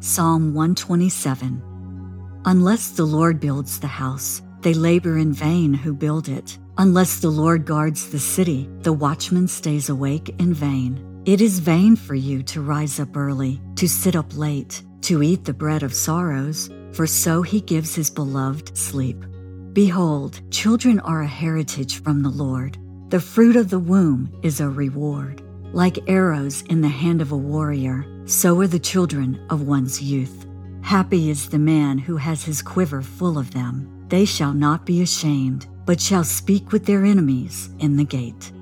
Psalm 0.00 0.54
127 0.54 1.60
Unless 2.44 2.90
the 2.90 3.04
Lord 3.04 3.40
builds 3.40 3.80
the 3.80 3.88
house, 3.88 4.40
they 4.60 4.72
labor 4.72 5.18
in 5.18 5.32
vain 5.32 5.74
who 5.74 5.92
build 5.92 6.28
it. 6.28 6.56
Unless 6.76 7.18
the 7.18 7.30
Lord 7.30 7.64
guards 7.64 8.08
the 8.08 8.20
city, 8.20 8.70
the 8.82 8.92
watchman 8.92 9.48
stays 9.48 9.88
awake 9.88 10.32
in 10.38 10.54
vain. 10.54 11.04
It 11.24 11.40
is 11.40 11.58
vain 11.58 11.96
for 11.96 12.14
you 12.14 12.44
to 12.44 12.60
rise 12.60 13.00
up 13.00 13.16
early, 13.16 13.60
to 13.74 13.88
sit 13.88 14.14
up 14.14 14.36
late, 14.36 14.84
to 15.00 15.20
eat 15.20 15.44
the 15.44 15.52
bread 15.52 15.82
of 15.82 15.92
sorrows, 15.92 16.70
for 16.92 17.08
so 17.08 17.42
he 17.42 17.60
gives 17.60 17.96
his 17.96 18.08
beloved 18.08 18.78
sleep. 18.78 19.24
Behold, 19.72 20.40
children 20.52 21.00
are 21.00 21.22
a 21.22 21.26
heritage 21.26 22.04
from 22.04 22.22
the 22.22 22.30
Lord. 22.30 22.78
The 23.08 23.20
fruit 23.20 23.56
of 23.56 23.68
the 23.68 23.80
womb 23.80 24.32
is 24.44 24.60
a 24.60 24.68
reward. 24.68 25.42
Like 25.72 26.08
arrows 26.08 26.62
in 26.70 26.82
the 26.82 26.88
hand 26.88 27.20
of 27.20 27.32
a 27.32 27.36
warrior, 27.36 28.06
so 28.28 28.60
are 28.60 28.66
the 28.66 28.78
children 28.78 29.40
of 29.48 29.62
one's 29.62 30.02
youth. 30.02 30.46
Happy 30.82 31.30
is 31.30 31.48
the 31.48 31.58
man 31.58 31.96
who 31.96 32.18
has 32.18 32.44
his 32.44 32.60
quiver 32.60 33.00
full 33.00 33.38
of 33.38 33.52
them. 33.52 34.04
They 34.08 34.26
shall 34.26 34.52
not 34.52 34.84
be 34.84 35.00
ashamed, 35.00 35.66
but 35.86 35.98
shall 35.98 36.24
speak 36.24 36.70
with 36.70 36.84
their 36.84 37.06
enemies 37.06 37.70
in 37.78 37.96
the 37.96 38.04
gate. 38.04 38.52